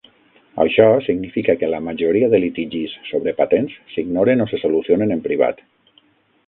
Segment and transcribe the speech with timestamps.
[0.61, 5.63] Això significa que la majoria de litigis sobre patents s'ignoren o se solucionen en privat.